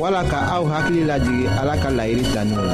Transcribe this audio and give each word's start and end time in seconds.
wala 0.00 0.24
ka 0.24 0.40
aw 0.56 0.64
hakili 0.64 1.04
lajigi 1.04 1.44
ala 1.60 1.76
ka 1.76 1.92
layiri 1.92 2.24
tanin 2.32 2.56
w 2.56 2.64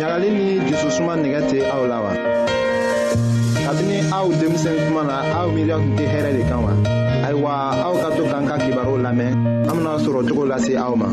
laɲagali 0.00 0.28
ni 0.32 0.46
jususuma 0.68 1.12
nigɛ 1.20 1.40
tɛ 1.50 1.58
aw 1.76 1.82
la 1.92 1.98
wa 2.00 2.12
kabini 3.68 3.96
aw 4.16 4.26
denmisɛn 4.40 4.76
tuma 4.88 5.02
na 5.04 5.16
aw 5.40 5.46
miiriya 5.52 5.76
tun 5.76 5.92
tɛ 5.98 6.04
hɛrɛ 6.12 6.30
de 6.36 6.42
kan 6.48 6.60
wa 6.64 6.72
ayiwa 7.28 7.56
aw 7.84 7.94
ka 8.00 8.08
to 8.16 8.24
k'an 8.24 8.44
ka 8.48 8.56
kibaru 8.56 8.96
lamɛn 9.04 9.36
an 9.68 9.72
bena 9.76 9.92
sɔrɔ 10.00 10.20
cogo 10.28 10.44
lase 10.48 10.72
aw 10.80 10.96
ma 10.96 11.08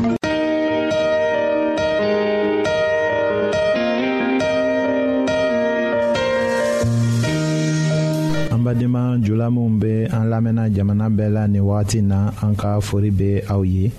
an 8.48 8.60
badenma 8.64 9.20
jula 9.20 9.50
minw 9.52 9.76
be 9.78 10.08
an 10.08 10.24
lamɛnna 10.32 10.72
jamana 10.72 11.12
bɛɛ 11.12 11.28
la 11.36 11.46
nin 11.48 11.60
wagati 11.62 12.00
na 12.00 12.32
an 12.40 12.56
ka 12.56 12.80
fori 12.80 13.10
be 13.12 13.44
aw 13.52 13.60
ye 13.62 13.92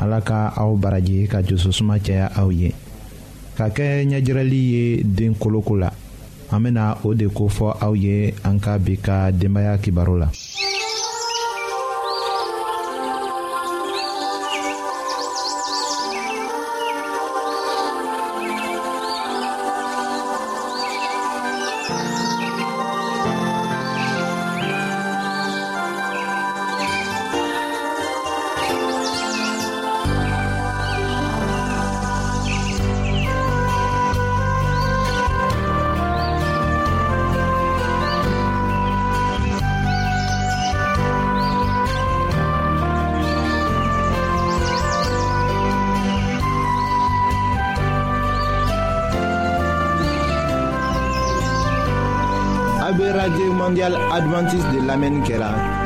ala 0.00 0.24
ka 0.24 0.54
aw 0.56 0.72
baraji 0.80 1.28
ka 1.28 1.42
jususuma 1.44 2.00
caya 2.00 2.32
aw 2.40 2.48
ye 2.48 2.72
ka 3.52 3.68
kɛ 3.68 4.08
ɲɛjirɛli 4.08 4.60
ye 4.72 5.02
den 5.04 5.34
koloko 5.36 5.76
la 5.76 5.92
an 6.56 6.60
bena 6.64 6.96
o 7.04 7.12
de 7.12 7.28
kofɔ 7.28 7.76
aw 7.84 7.92
ye 7.92 8.32
an 8.48 8.58
ka 8.58 8.78
bi 8.78 8.96
ka 8.96 9.28
denbaaya 9.30 9.76
kibaru 9.76 10.16
la 10.24 10.28
mondial 53.70 53.94
adventiste 54.10 54.72
de 54.72 54.82
l'Amen 54.84 55.22
Kela. 55.22 55.79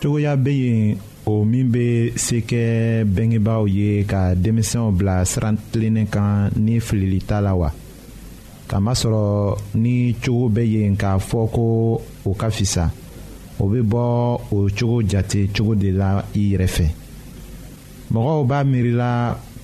cogoya 0.00 0.34
bɛ 0.36 0.50
yen 0.64 0.82
o 1.30 1.44
min 1.44 1.68
bɛ 1.74 1.84
se 2.24 2.36
kɛ 2.48 2.62
bɛngebaaw 3.04 3.64
ye 3.76 3.90
ka 4.10 4.34
denmisɛnw 4.34 4.96
bila 4.96 5.24
siran 5.28 5.56
tilennen 5.70 6.06
kan 6.08 6.48
ni 6.56 6.80
filili 6.80 7.18
t'a 7.20 7.40
la 7.44 7.52
wa 7.54 7.68
kamasɔrɔ 8.68 9.22
ni 9.74 10.16
cogo 10.22 10.48
bɛ 10.48 10.62
yen 10.72 10.96
k'a 10.96 11.18
fɔ 11.20 11.40
ko 11.52 11.64
o 12.24 12.30
ka 12.34 12.48
fisa 12.50 12.88
o 13.60 13.64
bɛ 13.68 13.80
bɔ 13.84 14.02
o 14.56 14.68
cogo 14.76 15.02
jate 15.04 15.50
cogo 15.54 15.74
de 15.74 15.90
la 15.92 16.24
i 16.34 16.40
yɛrɛ 16.54 16.66
fɛ 16.76 16.86
mɔgɔw 18.12 18.46
b'a 18.48 18.58
miirila 18.70 19.10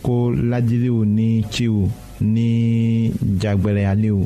ko 0.03 0.15
lajiliw 0.37 1.01
ni 1.17 1.43
ciw 1.51 1.89
ni 2.21 3.11
jagbɛlɛyaliw 3.41 4.19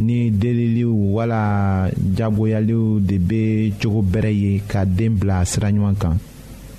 ni 0.00 0.30
deliliw 0.30 0.90
wala 1.14 1.86
jagoyaliw 2.16 3.00
de 3.02 3.18
bɛ 3.18 3.44
cogo 3.80 4.00
bɛrɛ 4.02 4.30
ye 4.30 4.60
ka 4.66 4.84
den 4.84 5.14
bila 5.18 5.42
siraɲuman 5.44 5.94
kan 5.98 6.16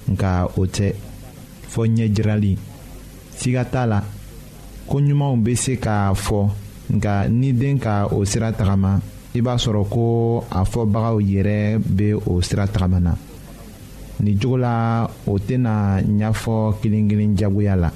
nka 0.08 0.48
o 0.56 0.64
tɛ 0.66 0.94
fɔ 1.72 1.84
ɲɛjirali 1.88 2.56
siga 3.36 3.66
t'a 3.66 3.86
la 3.86 4.00
koɲumanw 4.88 5.36
bɛ 5.44 5.56
se 5.56 5.72
k'a 5.78 6.14
fɔ 6.16 6.48
nka 6.96 7.28
ni 7.30 7.52
den 7.54 7.78
ka 7.78 8.08
o 8.08 8.24
sira 8.26 8.52
tagama 8.54 9.00
i 9.36 9.42
b'a 9.42 9.56
sɔrɔ 9.60 9.88
ko 9.90 10.46
a 10.50 10.64
fɔbagaw 10.64 11.20
yɛrɛ 11.20 11.78
bɛ 11.78 12.18
o 12.28 12.40
sira 12.42 12.68
tagama 12.68 13.00
na 13.00 13.14
nin 14.22 14.40
cogo 14.40 14.58
la 14.58 15.06
o 15.28 15.38
tɛna 15.38 16.02
ɲɛfɔ 16.02 16.80
kelen-kelen 16.82 17.36
jagoya 17.38 17.76
la 17.76 17.92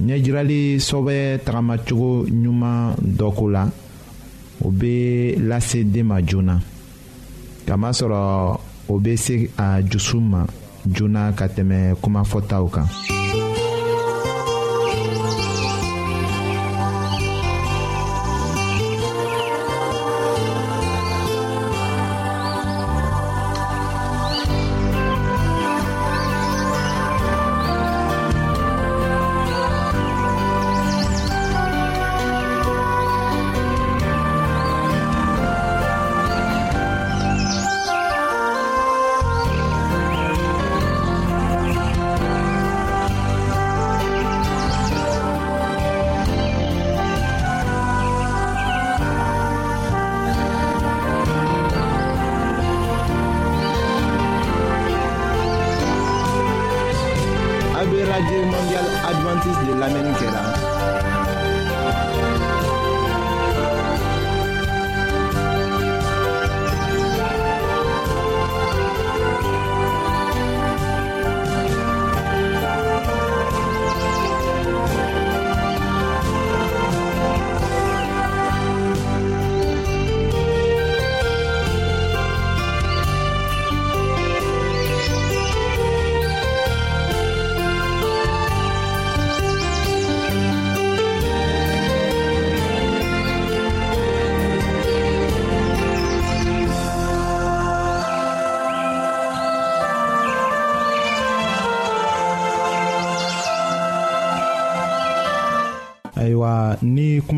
ɲɛjirali 0.00 0.78
sɔ 0.78 1.02
bɛ 1.02 1.38
tagamacogo 1.44 2.26
ɲuman 2.30 2.94
dɔ 3.02 3.34
ko 3.34 3.50
la. 3.50 3.68
o 4.64 4.70
bɛ 4.70 5.38
lase 5.48 5.84
den 5.84 6.06
ma 6.06 6.20
joona 6.26 6.60
kamasɔrɔ 7.66 8.18
o 8.88 8.98
bɛ 8.98 9.16
se 9.16 9.50
a 9.56 9.82
dusu 9.82 10.20
ma 10.20 10.44
joona 10.86 11.22
ka 11.36 11.46
tɛmɛ 11.54 11.94
kumafɔtaw 12.02 12.64
kan. 12.74 12.88
AB 57.78 57.92
Radio 58.06 58.42
mondiale 58.42 58.90
Adventiste 59.06 59.64
de 59.68 59.78
l'Amérique 59.78 60.57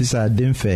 fisaya 0.00 0.28
den 0.28 0.52
fɛ 0.62 0.74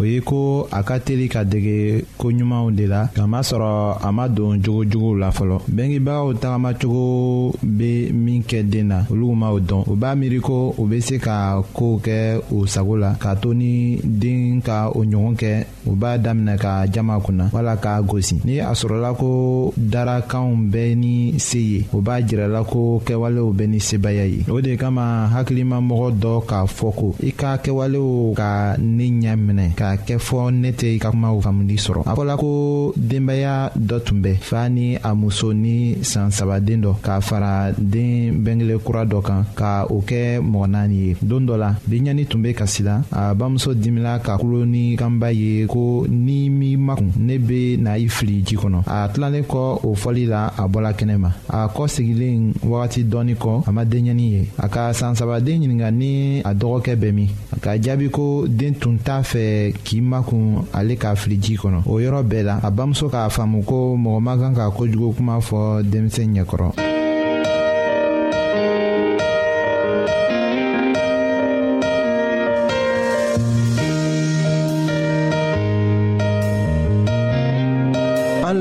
o 0.00 0.04
ye 0.04 0.20
ko 0.20 0.66
a 0.72 0.80
ka 0.82 0.98
teli 0.98 1.28
ka 1.28 1.44
dege 1.44 2.04
koɲumanw 2.18 2.72
de 2.72 2.86
la 2.86 3.06
kamasɔrɔ 3.14 3.98
a 4.00 4.12
ma 4.12 4.28
don 4.28 4.56
jogojuguw 4.62 5.18
la 5.18 5.28
fɔlɔ 5.30 5.60
bengebagaw 5.68 6.34
tagamacogo 6.40 7.52
be 7.62 8.10
min 8.12 8.42
kɛ 8.42 8.62
den 8.68 8.88
na 8.88 9.02
olu 9.10 9.34
m'o 9.34 9.60
dɔn 9.60 9.84
u 9.86 9.96
b'a 9.96 10.14
miiri 10.16 10.40
ko 10.40 10.74
u 10.78 10.84
be 10.86 11.00
se 11.00 11.18
ka 11.18 11.60
koow 11.74 12.00
kɛ 12.02 12.40
u 12.50 12.66
sago 12.66 12.96
la 12.96 13.14
k'a 13.20 13.36
to 13.40 13.52
ni 13.54 14.00
den 14.02 14.62
ka 14.62 14.88
o 14.88 15.04
ɲɔgɔn 15.04 15.36
kɛ 15.36 15.52
u 15.86 15.92
b'a 15.94 16.18
daminɛ 16.18 16.56
ka 16.58 16.86
jama 16.90 17.20
kunna 17.20 17.50
wala 17.52 17.76
k'a 17.76 18.02
gosi 18.02 18.40
ni 18.44 18.58
a 18.60 18.70
sɔrɔla 18.72 19.14
ko 19.16 19.72
darakanw 19.76 20.56
bɛɛ 20.72 20.94
ni 20.96 21.38
se 21.38 21.58
ye 21.58 21.86
o 21.92 22.00
b'a 22.00 22.22
jirala 22.26 22.64
ko 22.64 23.02
kɛwalew 23.04 23.52
bɛ 23.52 23.66
ni 23.68 23.78
sebaya 23.78 24.24
ye 24.24 24.44
o 24.50 24.60
de 24.62 24.76
kama 24.76 25.28
hakilimamɔgɔ 25.34 26.12
dɔ 26.18 26.46
k'a 26.46 26.64
fɔ 26.66 26.94
ko 26.94 27.14
i 27.22 27.32
ka 27.32 27.56
kɛwalew 27.58 28.34
ka 28.34 28.76
ne 28.78 29.08
ɲɛ 29.10 29.36
minɛ 29.36 29.74
ka 29.76 29.89
k'a 29.90 29.96
kɛ 30.06 30.16
fɔ 30.18 30.50
ne 30.50 30.70
tɛ 30.72 30.86
i 30.94 30.98
ka 30.98 31.10
kumaw 31.10 31.40
faamuli 31.40 31.76
sɔrɔ 31.78 32.00
a 32.06 32.14
fɔla 32.14 32.36
ko 32.38 32.92
denbaya 32.96 33.70
dɔ 33.76 33.98
tun 34.04 34.20
bɛ 34.22 34.34
fa 34.40 34.68
ni 34.68 34.96
a 34.96 35.14
muso 35.14 35.52
ni 35.52 35.98
san 36.02 36.30
sabaden 36.30 36.82
dɔ 36.82 36.94
k'a 37.02 37.20
fara 37.22 37.72
den 37.76 38.44
bɛngele 38.44 38.78
kura 38.84 39.04
dɔ 39.06 39.22
kan 39.24 39.44
ka 39.54 39.86
o 39.88 40.02
kɛ 40.06 40.40
mɔgɔ 40.40 40.66
naani 40.70 40.94
ye 40.94 41.16
don 41.22 41.46
dɔ 41.46 41.56
la 41.58 41.74
denɲɛni 41.88 42.26
tun 42.28 42.42
bɛ 42.42 42.54
kasi 42.56 42.82
la 42.82 43.02
a 43.10 43.34
bamuso 43.34 43.74
dimina 43.74 44.18
ka 44.22 44.38
kulo 44.38 44.64
ni 44.66 44.96
kanba 44.96 45.32
ye 45.32 45.66
ko 45.66 46.06
ni 46.08 46.48
m'i 46.50 46.76
makun 46.76 47.10
ne 47.16 47.38
bɛ 47.38 47.78
na 47.80 47.92
i 47.98 48.06
fili 48.08 48.42
ji 48.44 48.56
kɔnɔ 48.56 48.84
a 48.86 49.08
tilalen 49.12 49.42
kɔ 49.44 49.80
o 49.84 49.94
fɔli 49.94 50.26
la 50.28 50.48
a 50.56 50.66
bɔla 50.68 50.92
kɛnɛma 50.94 51.30
a 51.48 51.68
kɔ 51.68 51.86
sigilen 51.88 52.52
wagati 52.62 53.04
dɔɔni 53.04 53.34
kɔ 53.36 53.62
a 53.66 53.72
ma 53.72 53.84
denɲɛni 53.84 54.26
ye 54.30 54.48
a 54.58 54.68
ka 54.68 54.92
san 54.92 55.14
sabaden 55.14 55.60
ɲininka 55.60 55.90
ni 55.92 56.40
a 56.44 56.54
dɔgɔkɛ 56.54 56.94
bɛ 56.96 57.12
min 57.14 57.28
ka 57.60 57.70
jaabi 57.80 58.10
ko 58.10 58.46
den 58.48 58.74
tun 58.74 58.98
t'a 58.98 59.20
fɛ 59.22 59.72
k'i 59.84 60.00
makun 60.00 60.64
ale 60.72 60.94
k'a 60.96 61.14
fili 61.16 61.36
ji 61.42 61.54
kɔnɔ 61.56 61.82
o 61.86 61.98
yɔrɔ 62.00 62.20
bɛɛ 62.30 62.42
la 62.48 62.54
a 62.66 62.70
bamuso 62.70 63.06
k'a 63.10 63.28
faamu 63.30 63.62
ko 63.64 63.96
mɔgɔ 64.04 64.20
ma 64.26 64.32
kan 64.40 64.54
ka 64.54 64.70
kojugu 64.70 65.14
kuma 65.16 65.38
fɔ 65.48 65.82
denmisɛn 65.90 66.34
ɲɛkɔrɔ 66.34 66.70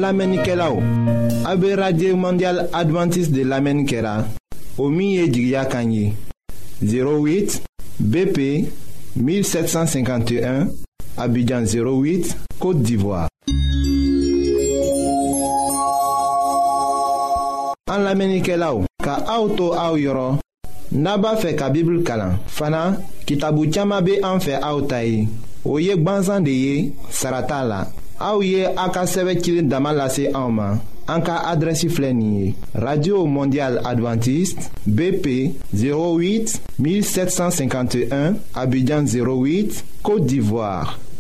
lamɛnnikɛlaw 0.04 0.76
a 1.50 1.52
be 1.60 1.74
radio 1.76 2.16
mondial 2.16 2.58
adventiste 2.74 3.34
de 3.34 3.44
lamɛnni 3.44 3.86
kɛra 3.90 4.14
o 4.78 4.90
min 4.90 5.10
ye 5.18 5.24
jigiya 5.34 5.64
kan 5.72 5.92
ye 5.92 6.06
08 6.82 7.60
bp 8.12 8.38
1751 9.16 10.70
Abidjan 11.20 11.66
08, 11.66 12.32
Côte 12.60 12.82
d'Ivoire. 12.82 13.28
An 17.92 18.06
lamenike 18.06 18.54
la 18.56 18.70
ou, 18.72 18.86
ka 19.04 19.18
auto 19.28 19.74
a 19.76 19.90
ou 19.92 19.98
yoron, 20.00 20.38
naba 20.96 21.34
fe 21.42 21.52
ka 21.60 21.68
bibl 21.74 22.00
kalan. 22.08 22.38
Fana, 22.48 22.84
ki 23.28 23.36
tabu 23.42 23.66
tiyama 23.68 23.98
be 24.06 24.16
an 24.24 24.40
fe 24.46 24.54
a 24.64 24.70
ou 24.78 24.86
tayi. 24.88 25.26
O 25.68 25.76
yek 25.84 26.06
banzan 26.06 26.46
de 26.48 26.54
ye, 26.56 26.76
sarata 27.12 27.60
la. 27.68 27.82
A 28.22 28.32
ou 28.38 28.46
ye 28.46 28.64
a 28.72 28.86
ka 28.96 29.04
seve 29.10 29.36
kilin 29.42 29.68
daman 29.68 29.98
lase 30.00 30.30
an 30.32 30.54
man. 30.56 30.80
An 31.12 31.24
ka 31.26 31.42
adresi 31.52 31.90
flenye. 31.92 32.54
Radio 32.80 33.26
Mondial 33.28 33.82
Adventist, 33.90 34.70
BP 34.88 35.52
08 35.84 36.56
1751, 36.80 38.36
Abidjan 38.64 39.04
08, 39.10 39.84
Kote 40.04 40.26
d'Ivoire. 40.28 40.96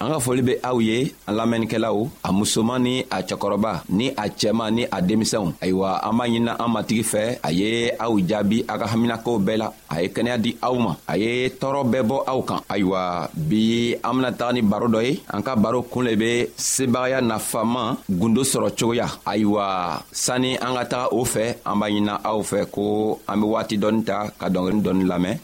an 0.00 0.12
ka 0.12 0.18
foli 0.24 0.40
be 0.48 0.54
aw 0.68 0.76
ye 0.80 0.98
an 1.28 1.34
lamɛnnikɛlaw 1.38 1.98
a 2.28 2.32
musoman 2.32 2.80
ni 2.84 2.94
a 3.16 3.20
cɛkɔrɔba 3.28 3.72
ni 3.98 4.06
a 4.16 4.24
cɛman 4.38 4.70
ni 4.76 4.82
a 4.96 4.98
denmisɛnw 5.08 5.52
ayiwa 5.60 5.90
an 6.08 6.12
b'a 6.16 6.24
ɲinina 6.30 6.52
an 6.58 6.68
matigi 6.74 7.04
fɛ 7.12 7.22
a 7.44 7.50
ye 7.52 7.92
aw 8.00 8.12
jaabi 8.30 8.64
a 8.66 8.74
ka 8.80 8.86
haminakow 8.92 9.36
bɛɛ 9.46 9.56
la 9.58 9.66
a 9.90 10.00
ye 10.00 10.08
kɛnɛya 10.08 10.36
di 10.40 10.56
aw 10.62 10.72
ma 10.80 10.96
a 11.06 11.14
ye 11.20 11.48
tɔɔrɔ 11.60 11.80
bɛɛ 11.92 12.02
bɔ 12.08 12.16
aw 12.32 12.40
kan 12.48 12.60
ayiwa 12.70 13.02
bi 13.34 13.94
an 14.02 14.12
bena 14.16 14.32
taga 14.32 14.52
ni 14.54 14.60
baro 14.62 14.88
dɔ 14.88 15.00
ye 15.06 15.20
an 15.28 15.42
ka 15.42 15.52
baro 15.54 15.82
kuun 15.82 16.04
le 16.08 16.16
be 16.16 16.46
sebagaya 16.56 17.20
nafaman 17.20 17.96
gundo 18.08 18.40
sɔrɔ 18.42 18.68
cogoya 18.74 19.06
ayiwa 19.26 20.00
sanni 20.10 20.56
an 20.56 20.76
ka 20.80 20.84
taga 20.84 21.06
o 21.12 21.24
fɛ 21.24 21.56
an 21.66 21.76
b'a 21.78 21.88
ɲinina 21.92 22.14
aw 22.24 22.40
fɛ 22.40 22.70
ko 22.72 23.20
an 23.28 23.36
be 23.40 23.44
waati 23.46 23.76
dɔɔni 23.76 24.02
ta 24.06 24.30
ka 24.38 24.48
dɔngeri 24.48 24.80
dɔɔni 24.80 25.04
lamɛn 25.04 25.36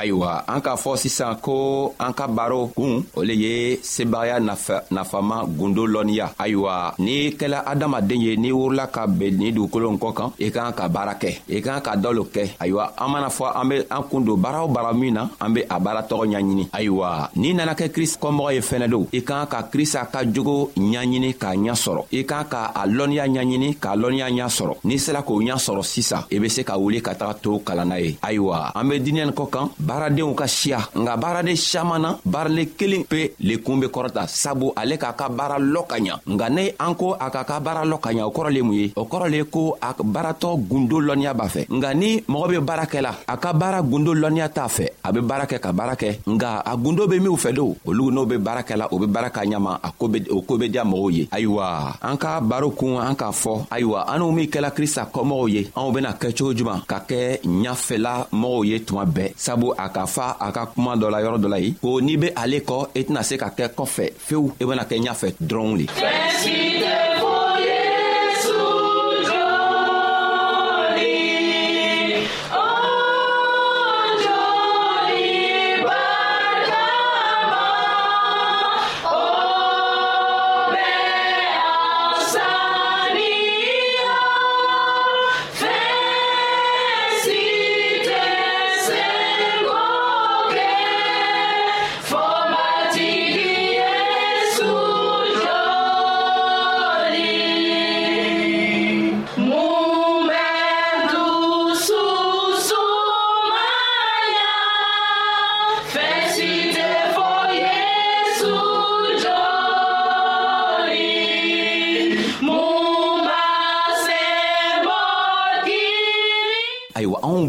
ayiwa 0.00 0.44
an 0.48 0.60
k'a 0.64 0.76
fɔ 0.80 0.96
sisan 0.96 1.36
ko 1.44 1.92
an 2.00 2.12
ka 2.16 2.24
baro 2.26 2.70
kun 2.74 3.04
o 3.16 3.20
le 3.22 3.34
ye 3.36 3.76
sebagaya 3.84 4.40
nafama 4.88 5.44
gundo 5.44 5.84
lɔnniya 5.86 6.32
ayiwa 6.40 6.94
n'i 6.98 7.36
kɛla 7.36 7.64
adamaden 7.68 8.20
ye 8.24 8.32
n'i 8.40 8.48
wurila 8.50 8.86
ka 8.88 9.04
ben 9.06 9.36
nin 9.36 9.52
dugukolo 9.52 9.90
kɔ 10.00 10.10
kan 10.16 10.30
i 10.40 10.48
k'an 10.50 10.72
ka 10.72 10.88
baara 10.88 11.14
kɛ 11.20 11.42
i 11.52 11.60
k'an 11.60 11.80
ka 11.84 11.96
dɔ 12.00 12.14
lo 12.16 12.24
kɛ 12.32 12.56
ayiwa 12.60 12.92
an 12.96 13.08
mana 13.12 13.28
fɔ 13.28 13.46
an 13.54 13.68
be 13.68 13.74
an 13.90 14.02
kun 14.10 14.24
don 14.24 14.36
baara 14.40 14.64
o 14.64 14.68
baara 14.68 14.92
min 14.96 15.12
na 15.14 15.28
an 15.40 15.52
be 15.52 15.60
a 15.68 15.78
baara 15.78 16.00
tɔgɔ 16.08 16.32
ɲaɲini 16.32 16.68
ayiwa 16.72 17.28
n'i 17.36 17.52
nana 17.54 17.74
kɛ 17.74 17.90
krist 17.92 18.16
kɔmɔgɔ 18.20 18.54
ye 18.56 18.60
fɛnɛ 18.60 18.88
don 18.90 19.04
i 19.12 19.20
k'an 19.22 19.46
ka 19.48 19.68
krista 19.70 20.06
ka 20.10 20.24
jogo 20.24 20.72
ɲaɲini 20.80 21.34
k'a 21.36 21.52
ɲa 21.60 21.74
sɔrɔ 21.76 22.04
i 22.12 22.24
k'an 22.24 22.44
ka 22.48 22.72
a 22.74 22.86
lɔnniya 22.88 23.28
ɲaɲini 23.36 23.76
k'a 23.76 23.94
lɔnniya 24.00 24.30
ɲa 24.32 24.48
sɔrɔ 24.48 24.74
n'i 24.84 24.96
sera 24.98 25.20
k'o 25.22 25.40
ɲa 25.44 25.58
sɔrɔ 25.60 25.82
sisan 25.84 26.24
i 26.32 26.38
be 26.38 26.48
se 26.48 26.62
ka 26.64 26.78
wuli 26.78 27.02
ka 27.02 27.12
taga 27.14 27.34
to 27.42 27.60
kalan 27.64 27.88
na 27.88 27.96
ye 27.98 28.16
ayiwa 28.24 28.72
an 28.74 28.88
be 28.88 28.98
diinɛ 29.00 29.30
kɔ 29.34 29.46
kan 29.50 29.68
baaradenw 29.90 30.30
ka 30.38 30.46
siya 30.46 30.86
nga 31.02 31.18
baaraden 31.18 31.58
siaman 31.58 31.98
na 32.00 32.10
baaraden 32.22 32.68
kelen 32.78 33.02
pe 33.10 33.34
lekun 33.48 33.80
be 33.82 33.86
kɔrɔta 33.94 34.22
sabu 34.30 34.70
ale 34.80 34.94
k'a 35.02 35.12
ka 35.18 35.26
baara 35.38 35.58
lɔ 35.58 35.82
ka 35.90 35.96
ɲa 35.98 36.14
nga 36.34 36.46
ne 36.56 36.64
an 36.78 36.94
ko 36.94 37.16
a 37.18 37.26
k'a 37.34 37.42
ka 37.50 37.56
baara 37.66 37.82
lɔ 37.90 37.96
ka 37.98 38.10
ɲa 38.14 38.24
o 38.30 38.32
kɔrɔ 38.36 38.50
le 38.54 38.60
mun 38.66 38.74
ye 38.80 38.86
o 38.94 39.02
kɔrɔ 39.10 39.26
le 39.34 39.38
ko 39.54 39.74
a 39.82 39.90
baaratɔ 40.14 40.48
gundo 40.70 40.96
lɔnniya 41.02 41.32
b'a 41.34 41.46
fɛ 41.54 41.62
nga 41.76 41.90
ni 42.00 42.22
mɔgɔ 42.30 42.48
be 42.52 42.56
baara 42.68 42.84
kɛla 42.92 43.12
a 43.32 43.34
ka 43.42 43.50
baara 43.52 43.78
gundo 43.90 44.12
lɔnniya 44.14 44.48
t'a 44.54 44.64
fɛ 44.76 44.86
a 45.06 45.08
be 45.14 45.20
baara 45.30 45.44
kɛ 45.50 45.56
ka 45.64 45.70
baara 45.72 45.94
kɛ 46.02 46.08
nga 46.34 46.62
a 46.70 46.72
gundo 46.76 47.02
be 47.10 47.16
minw 47.18 47.36
fɛ 47.42 47.50
do 47.58 47.74
olu 47.88 48.10
n'o 48.14 48.26
be 48.30 48.36
baara 48.38 48.62
kɛla 48.62 48.86
o 48.94 48.96
be 49.02 49.06
baara 49.10 49.28
ka 49.34 49.40
ɲama 49.42 49.80
a 49.82 49.90
o 50.30 50.40
koo 50.46 50.56
be 50.58 50.66
diya 50.70 50.84
mɔgɔw 50.86 51.10
ye 51.12 51.24
ayiwa 51.34 51.96
an 52.02 52.16
ka 52.16 52.38
baro 52.40 52.70
kun 52.78 52.94
an 52.96 53.16
k'a 53.18 53.32
fɔ 53.42 53.66
ayiwa 53.74 54.04
an 54.08 54.18
n'u 54.20 54.30
min 54.34 54.46
kɛla 54.46 54.70
krista 54.70 55.10
kɔmɔgɔw 55.12 55.48
ye 55.50 55.62
anw 55.74 55.90
bena 55.92 56.12
kɛcogo 56.14 56.54
juman 56.54 56.78
ka 56.86 56.98
kɛ 57.08 57.40
ɲafɛla 57.42 58.28
mɔgɔw 58.30 58.62
ye 58.70 58.76
tuma 58.86 59.04
bɛɛ 59.04 59.32
sabu 59.36 59.74
a 59.84 59.88
ka 59.96 60.04
fa 60.14 60.28
a 60.46 60.48
ka 60.56 60.62
kuma 60.72 60.92
dɔ 61.00 61.06
la 61.14 61.18
yɔrɔ 61.24 61.38
dɔ 61.42 61.48
la 61.54 61.58
yen 61.64 61.74
ko 61.82 61.90
n'i 62.06 62.14
be 62.22 62.28
ale 62.42 62.58
kɔ 62.68 62.78
i 62.98 63.00
e 63.00 63.00
tɛna 63.06 63.22
se 63.28 63.34
ka 63.42 63.48
kɛ 63.56 63.64
kɔfɛ 63.78 64.06
fewu 64.26 64.46
i 64.62 64.64
e 64.64 64.64
bena 64.68 64.84
kɛ 64.90 64.96
ɲafɛ 65.06 65.28
dɔrɔn 65.48 65.70
le 65.78 65.84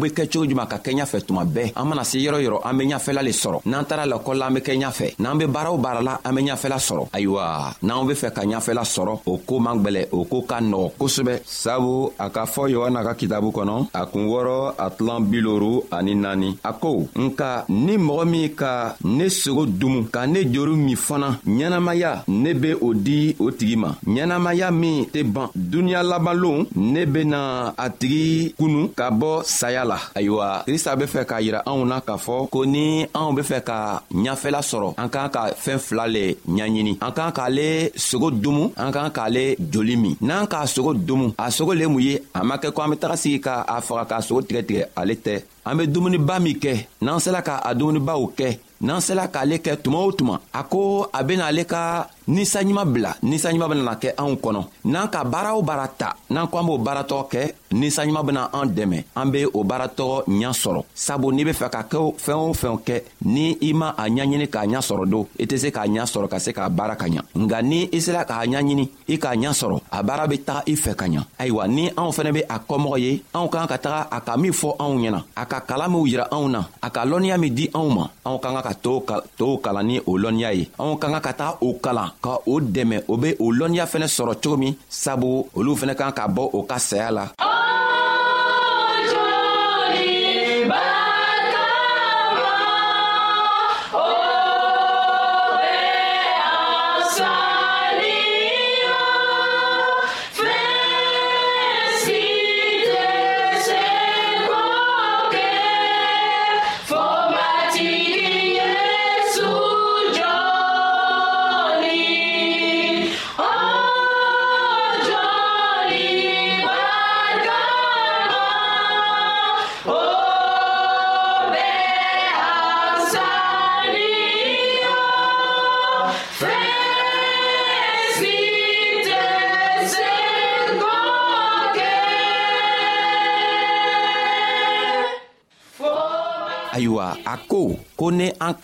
Mwen 0.02 0.10
kechou 0.14 0.44
jima 0.48 0.64
ka 0.66 0.78
kenyafè 0.82 1.20
touman 1.22 1.46
be. 1.46 1.68
A 1.78 1.84
man 1.86 2.00
ase 2.02 2.18
jirou 2.18 2.40
jirou, 2.42 2.58
ame 2.66 2.82
nyafè 2.90 3.12
la 3.14 3.22
le 3.22 3.30
soron. 3.32 3.60
Nan 3.70 3.84
tara 3.86 4.02
lò 4.06 4.16
kol 4.24 4.34
la 4.40 4.48
ame 4.50 4.58
kenyafè. 4.60 5.12
Nan 5.22 5.38
be 5.38 5.46
bara 5.46 5.70
ou 5.70 5.78
bara 5.78 6.00
la, 6.02 6.16
ame 6.26 6.42
nyafè 6.42 6.66
la 6.72 6.80
soron. 6.82 7.06
A 7.14 7.20
yuwa, 7.22 7.44
nan 7.86 8.02
wè 8.08 8.16
fè 8.18 8.32
ka 8.34 8.42
nyafè 8.42 8.74
la 8.74 8.82
soron. 8.84 9.20
Okou 9.30 9.60
mangbele, 9.62 10.08
okou 10.10 10.42
kanon, 10.50 10.88
okou 10.88 11.06
soube. 11.08 11.36
Savou, 11.46 12.08
akafo 12.18 12.66
yuwa 12.72 12.88
naka 12.90 13.12
kitabou 13.14 13.54
konon. 13.54 13.86
Akou 13.94 14.24
ngoro, 14.24 14.72
atlan 14.74 15.22
bilorou, 15.30 15.84
aninani. 15.94 16.50
Akou, 16.66 17.04
nka 17.14 17.62
nimromi 17.68 18.48
ka 18.58 18.72
nesero 19.04 19.66
dumu. 19.70 20.08
Ka 20.10 20.26
ne 20.26 20.42
dyorou 20.44 20.74
mifonan. 20.74 21.38
Nyenamaya, 21.46 22.24
nebe 22.26 22.74
odi 22.80 23.36
otigima. 23.38 23.94
Nyenamaya 24.08 24.72
mi 24.72 25.06
te 25.14 25.22
ban. 25.22 25.54
Dunya 25.54 26.02
laban 26.02 26.34
lon, 26.42 26.66
nebe 26.74 27.22
nan 27.24 27.70
atigikunu. 27.78 28.88
Kabo 28.98 29.42
sayala. 29.44 29.91
la 29.92 29.98
ayiwa 30.18 30.48
krista 30.66 30.96
be 31.00 31.06
fɛ 31.12 31.20
k'a 31.28 31.38
yira 31.44 31.60
anw 31.70 31.82
na 31.90 31.96
k'a 32.06 32.16
fɔ 32.24 32.36
ko 32.52 32.60
ni 32.74 32.86
anw 33.18 33.28
be 33.36 33.42
fɛ 33.50 33.58
ka 33.68 33.78
ɲafɛla 34.24 34.60
sɔrɔ 34.70 34.88
an 35.02 35.08
k'an 35.12 35.30
ka 35.34 35.42
fɛɛn 35.64 35.78
fila 35.86 36.04
le 36.14 36.24
ɲaɲini 36.56 36.92
an 37.06 37.12
k'an 37.16 37.32
k'ale 37.36 37.68
sogo 38.08 38.28
dumu 38.42 38.64
an 38.84 38.90
k'an 38.94 39.10
k'ale 39.16 39.44
joli 39.72 39.96
min 40.02 40.16
n'an 40.28 40.46
k'a 40.52 40.66
sogo 40.74 40.92
dumu 41.08 41.26
a 41.44 41.46
sogo 41.56 41.72
le 41.80 41.86
mun 41.92 42.00
ye 42.08 42.14
a 42.38 42.40
ma 42.48 42.54
kɛ 42.62 42.68
ko 42.74 42.78
an 42.82 42.90
be 42.92 42.96
taga 43.02 43.16
sigi 43.22 43.38
ka 43.46 43.54
a 43.74 43.76
faga 43.86 44.04
k'a 44.10 44.20
sogo 44.26 44.40
tigɛtigɛ 44.46 44.82
ale 45.00 45.14
tɛ 45.26 45.34
an 45.68 45.76
be 45.78 45.82
dumuniba 45.94 46.34
min 46.44 46.56
kɛ 46.62 46.74
n'an 47.04 47.18
sela 47.24 47.40
ka 47.48 47.54
a 47.68 47.70
dumunibaw 47.78 48.22
kɛ 48.38 48.48
n'an 48.86 48.98
sela 49.06 49.24
k'ale 49.34 49.56
kɛ 49.64 49.72
tuma 49.82 49.98
o 50.08 50.10
tuma 50.18 50.36
a 50.60 50.62
ko 50.72 50.82
a 51.18 51.20
ben'ale 51.28 51.62
ka 51.72 51.82
ninsanɲuman 52.28 52.86
bila 52.92 53.14
ninsanɲuman 53.22 53.68
benana 53.68 53.94
kɛ 53.96 54.14
anw 54.16 54.34
kɔnɔ 54.36 54.62
n'an 54.84 55.08
ka 55.10 55.24
baara 55.24 55.54
o 55.56 55.62
baara 55.62 55.88
ta 55.88 56.14
n'an 56.30 56.46
ko 56.46 56.58
an 56.58 56.66
b'o 56.66 56.78
baaratɔgɔ 56.78 57.24
kɛ 57.30 57.52
ninsanɲuman 57.74 58.24
bena 58.24 58.50
an 58.52 58.66
dɛmɛ 58.70 59.04
an 59.16 59.30
be 59.30 59.46
o 59.52 59.64
baaratɔgɔ 59.64 60.24
ɲa 60.28 60.52
sɔrɔ 60.52 60.84
sabu 60.94 61.32
n'i 61.32 61.44
be 61.44 61.50
fɛ 61.52 61.68
ka 61.70 61.82
kɛ 61.82 62.14
fɛɛn 62.18 62.48
o 62.50 62.54
fɛnw 62.54 62.78
kɛ 62.86 63.02
ni 63.24 63.58
i 63.60 63.72
ma 63.72 63.90
a 63.98 64.06
ɲaɲini 64.08 64.46
k'a 64.48 64.66
ɲa 64.66 64.80
sɔrɔ 64.80 65.08
don 65.10 65.26
i 65.40 65.46
tɛ 65.46 65.56
se 65.58 65.70
k'a 65.72 65.86
ɲa 65.86 66.06
sɔrɔ 66.06 66.28
ka 66.30 66.38
se 66.38 66.52
k'a 66.52 66.68
baara 66.70 66.94
ka 66.96 67.06
ɲa 67.06 67.22
nga 67.34 67.60
ni 67.62 67.88
i 67.92 67.98
sera 68.00 68.24
k'a 68.24 68.46
ɲaɲini 68.46 68.88
i 69.08 69.16
k'a 69.18 69.34
ɲa 69.36 69.50
sɔrɔ 69.52 69.80
a 69.90 70.02
baara 70.02 70.26
be 70.28 70.36
taga 70.44 70.62
i 70.66 70.76
fɛ 70.76 70.94
ka 70.96 71.06
ɲa 71.06 71.24
ayiwa 71.38 71.66
ni 71.68 71.90
anw 71.96 72.12
fɛnɛ 72.12 72.32
be 72.34 72.42
a 72.48 72.58
kɔmɔgɔ 72.60 73.00
ye 73.00 73.22
anw 73.34 73.48
k'an 73.50 73.66
ka 73.68 73.76
taga 73.78 74.08
a 74.10 74.20
ka 74.20 74.36
min 74.36 74.52
fɔ 74.52 74.76
anw 74.78 74.94
ɲɛna 75.00 75.22
a 75.36 75.46
ka 75.46 75.60
kalan 75.60 75.90
minw 75.90 76.06
yira 76.06 76.28
anw 76.30 76.48
na 76.50 76.64
a 76.82 76.90
ka 76.90 77.04
lɔnniya 77.04 77.36
min 77.40 77.52
di 77.54 77.66
anw 77.74 77.88
ma 77.94 78.06
anw 78.26 78.38
k'an 78.40 78.54
ka 78.62 78.62
ka 78.62 79.20
tow 79.36 79.56
kalan 79.58 79.86
ni 79.86 79.98
o 80.06 80.12
lɔnniya 80.16 80.54
ye 80.54 80.68
anw 80.78 80.96
k'an 80.98 81.12
ka 81.14 81.20
ka 81.20 81.32
taga 81.32 81.58
o 81.60 81.74
kalan 81.82 82.11
ma 82.12 82.12
ka 82.22 82.34
o 82.46 82.54
dɛmɛ 82.60 82.96
o 83.08 83.14
be 83.22 83.30
o 83.38 83.46
lɔnniya 83.58 83.84
fɛnɛ 83.92 84.06
sɔrɔ 84.16 84.34
cogo 84.42 84.56
min 84.60 84.74
sabu 85.02 85.28
olu 85.56 85.72
fɛnɛ 85.80 85.94
kan 85.98 86.12
ka 86.16 86.24
bɔ 86.28 86.42
o 86.56 86.60
ka 86.70 86.78
saya 86.78 87.10
la 87.12 87.24
oh! 87.40 88.01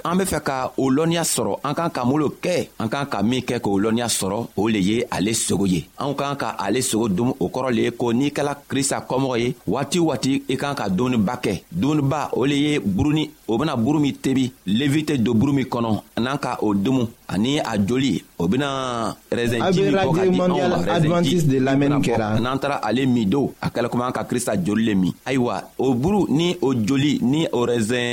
an 0.05 0.17
be 0.19 0.25
fɛ 0.25 0.41
ka 0.41 0.71
o 0.77 0.91
lɔnniya 0.91 1.23
sɔrɔ 1.25 1.53
an 1.63 1.75
kan 1.75 1.91
ka 1.91 2.05
mun 2.05 2.19
lo 2.21 2.29
kɛ 2.43 2.55
an 2.79 2.89
kan 2.89 3.07
ka 3.07 3.23
min 3.23 3.41
kɛ 3.43 3.61
k'o 3.61 3.79
lɔnniya 3.79 4.09
sɔrɔ 4.19 4.39
o 4.57 4.69
le 4.69 4.79
ye 4.79 5.05
ale 5.13 5.33
sogo 5.35 5.67
ye 5.69 5.87
anw 5.99 6.15
kan 6.17 6.37
ka 6.37 6.57
ale 6.59 6.81
sogo 6.83 7.09
dumu 7.09 7.33
o 7.41 7.49
kɔrɔ 7.49 7.71
le 7.77 7.83
ye 7.87 7.91
ko 7.91 8.11
n'i 8.13 8.31
kɛla 8.31 8.57
krista 8.69 9.05
kɔmɔgɔ 9.09 9.39
ye 9.41 9.55
waati 9.67 9.99
waati 10.01 10.43
i 10.49 10.57
kan 10.57 10.75
ka 10.75 10.89
dumuniba 10.89 11.35
kɛ 11.43 11.63
dumuniba 11.73 12.31
o 12.33 12.45
le 12.45 12.55
ye 12.55 12.79
buruni 12.79 13.31
o 13.47 13.59
bena 13.59 13.77
buru 13.77 14.01
min 14.01 14.15
tebi 14.15 14.51
levi 14.67 15.03
tɛ 15.03 15.23
don 15.25 15.35
buru 15.39 15.53
min 15.53 15.65
kɔnɔ 15.67 16.01
n'an 16.19 16.39
ka 16.39 16.57
o 16.63 16.75
dumu 16.75 17.07
ani 17.31 17.59
a 17.61 17.79
joli 17.79 18.23
o 18.39 18.49
bena 18.49 19.15
rɛzɛnji 19.31 19.83
min 19.85 19.93
bɔ 19.95 20.15
ka 20.17 20.23
di 20.27 20.39
anw 20.41 20.57
ma 20.57 20.79
rɛzɛnji 20.79 22.41
n'an 22.41 22.59
taara 22.59 22.81
ale 22.83 23.07
min 23.07 23.29
don 23.31 23.53
a 23.63 23.69
kɛla 23.71 23.89
komi 23.89 24.03
an 24.07 24.13
ka 24.13 24.25
krista 24.25 24.57
joli 24.57 24.85
le 24.85 24.95
min 24.95 25.13
ayiwa 25.27 25.63
o 25.79 25.95
buru 25.95 26.27
ni 26.29 26.57
o 26.63 26.75
joli 26.75 27.19
ni 27.23 27.47
o 27.53 27.67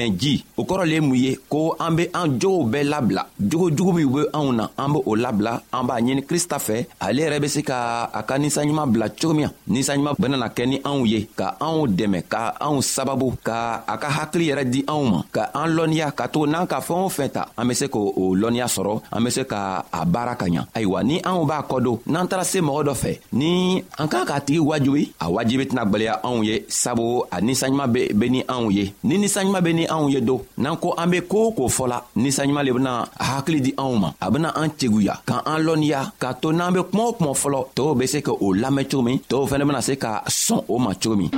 ji 0.10 0.43
o 0.58 0.63
kɔrɔ 0.63 0.86
le 0.86 0.93
ye 0.95 0.99
mun 1.01 1.15
ye 1.15 1.38
ko 1.55 1.71
an 1.79 1.95
be 1.95 2.03
an 2.11 2.35
jogow 2.35 2.67
bɛɛ 2.67 2.83
labila 2.83 3.23
jogo 3.39 3.69
jugu 3.71 3.91
minw 3.97 4.09
be 4.13 4.21
anw 4.35 4.51
na 4.51 4.65
an 4.77 4.89
be 4.91 4.99
o 5.09 5.15
labila 5.15 5.53
an 5.71 5.83
b'a 5.87 5.95
ɲini 6.03 6.21
krista 6.27 6.57
fɛ 6.59 6.85
ale 6.99 7.21
yɛrɛ 7.23 7.39
be 7.41 7.47
se 7.47 7.61
ka 7.63 8.09
a 8.13 8.21
ka 8.27 8.35
ninsanɲuman 8.37 8.91
bila 8.91 9.07
cogo 9.09 9.33
min 9.33 9.47
na 9.47 9.49
ninsanɲuman 9.73 10.15
benana 10.19 10.49
kɛ 10.49 10.63
ni 10.67 10.77
anw 10.83 11.05
ye 11.07 11.19
ka 11.35 11.55
anw 11.65 11.87
dɛmɛ 11.87 12.19
ka 12.33 12.41
anw 12.59 12.81
sababu 12.81 13.27
ka 13.43 13.83
a 13.87 13.95
ka 13.97 14.09
hakili 14.17 14.49
yɛrɛ 14.51 14.63
di 14.69 14.83
anw 14.85 15.03
ma 15.09 15.19
ka 15.31 15.47
an 15.55 15.67
lɔnniya 15.77 16.11
ka 16.13 16.27
tugu 16.27 16.47
n'an 16.47 16.67
ka 16.67 16.79
fɛɛn 16.81 17.05
o 17.07 17.07
fɛn 17.09 17.29
ta 17.31 17.47
an 17.57 17.67
be 17.69 17.73
se 17.73 17.87
k'o 17.87 18.35
lɔnniya 18.43 18.67
sɔrɔ 18.75 18.93
an 19.15 19.23
be 19.23 19.29
se 19.31 19.45
ka 19.45 19.85
a 19.93 20.03
baara 20.05 20.35
ka 20.35 20.45
ɲa 20.51 20.65
ayiwa 20.75 21.03
ni 21.05 21.21
anw 21.23 21.45
b'a 21.47 21.63
kɔdo 21.69 21.99
n'an 22.07 22.27
taara 22.27 22.43
se 22.43 22.59
mɔgɔ 22.59 22.83
dɔ 22.89 22.93
fɛ 23.03 23.11
ni 23.33 23.81
an 23.97 24.09
k'an 24.11 24.25
k'a 24.27 24.41
tigi 24.45 24.59
wajibi 24.59 25.11
a 25.21 25.27
wajibi 25.31 25.63
tɛna 25.71 25.87
gwɛlɛya 25.89 26.19
anw 26.21 26.43
ye 26.43 26.63
sabu 26.67 27.23
a 27.31 27.37
ninsanɲuman 27.39 27.87
be 27.93 28.27
ni 28.29 28.43
anw 28.43 28.69
ye 28.73 28.91
ni 29.05 29.15
ninsanɲuman 29.23 29.63
be 29.63 29.71
ni 29.79 29.85
anw 29.87 30.11
ye 30.11 30.19
do 30.19 30.35
n'an 30.57 30.75
ko 30.81 30.91
an 30.97 31.07
be 31.09 31.21
ko 31.21 31.44
o 31.45 31.53
k'o 31.58 31.67
fɔla 31.77 31.97
ninsanɲuman 32.21 32.65
le 32.65 32.71
bena 32.75 32.91
hakili 33.29 33.60
di 33.65 33.71
anw 33.84 33.93
ma 34.03 34.10
a 34.25 34.27
bena 34.34 34.49
an 34.62 34.69
teguya 34.79 35.13
ka 35.29 35.36
an 35.53 35.60
lɔnniya 35.67 36.01
k'a 36.21 36.31
to 36.41 36.47
n'an 36.51 36.73
be 36.75 36.81
kuma 36.89 37.03
o 37.10 37.13
kuma 37.17 37.31
fɔlɔ 37.41 37.60
tɔɔw 37.75 37.93
be 37.99 38.05
se 38.13 38.19
k' 38.25 38.34
o 38.43 38.47
lamɛn 38.62 38.86
cogo 38.89 39.03
min 39.05 39.19
tɔɔw 39.29 39.45
fɛnɛ 39.51 39.63
bena 39.67 39.81
se 39.88 39.93
ka 40.03 40.12
sɔn 40.45 40.62
o 40.73 40.75
ma 40.79 40.91
cogo 41.01 41.15
min 41.19 41.29